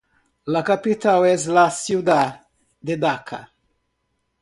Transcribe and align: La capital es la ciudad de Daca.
La 0.55 0.63
capital 0.69 1.27
es 1.27 1.45
la 1.45 1.69
ciudad 1.69 2.47
de 2.79 2.97
Daca. 2.97 3.53